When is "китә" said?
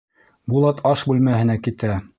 1.69-1.99